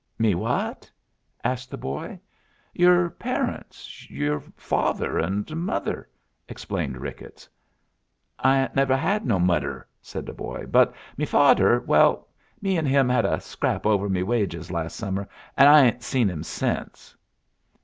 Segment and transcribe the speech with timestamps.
[0.17, 0.89] "Me what?"
[1.43, 2.19] asked the boy.
[2.73, 6.09] "Your parents your father and mother?"
[6.49, 7.47] explained Ricketts.
[8.39, 10.65] "I ain't never had no mudder," said the boy.
[10.65, 12.27] "But me fadder well,
[12.63, 16.31] me an' him had a scrap over me wages las' summer, and I ain't seen
[16.31, 17.15] him since."